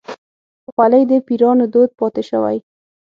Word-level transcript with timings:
خولۍ 0.71 1.03
د 1.11 1.13
پيرانو 1.25 1.65
دود 1.73 1.91
پاتې 1.99 2.21
شوی. 2.29 2.57